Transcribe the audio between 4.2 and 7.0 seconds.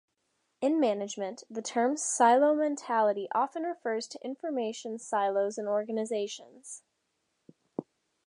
information silos in organizations.